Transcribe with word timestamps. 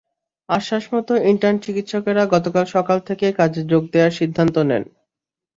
আশ্বাসমতো 0.49 1.13
intern 1.31 1.57
চিকিৎসকেরা 1.65 2.23
গতকাল 2.33 2.65
সকাল 2.75 2.97
থেকে 3.07 3.25
কাজে 3.39 3.61
যোগ 3.71 3.83
দেওয়ার 3.93 4.17
সিদ্ধান্ত 4.19 4.55
নেন। 4.69 4.83